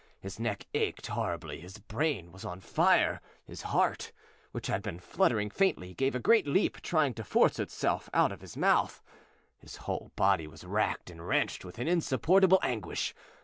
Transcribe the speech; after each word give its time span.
His 0.19 0.39
neck 0.39 0.65
ached 0.73 1.05
horribly; 1.05 1.59
his 1.61 1.77
brain 1.77 2.31
was 2.31 2.43
on 2.43 2.59
fire; 2.59 3.21
his 3.45 3.61
heart, 3.61 4.11
which 4.51 4.65
had 4.65 4.81
been 4.81 4.97
fluttering 4.99 5.51
faintly, 5.51 5.93
gave 5.93 6.15
a 6.15 6.19
great 6.19 6.47
leap, 6.47 6.81
trying 6.81 7.13
to 7.13 7.23
force 7.23 7.59
itself 7.59 8.09
out 8.11 8.31
at 8.31 8.41
his 8.41 8.57
mouth. 8.57 9.03
His 9.59 9.75
whole 9.75 10.11
body 10.15 10.47
was 10.47 10.63
racked 10.63 11.11
and 11.11 11.27
wrenched 11.27 11.63
with 11.63 11.77
an 11.77 11.87
insupportable 11.87 12.57
anguish! 12.63 13.13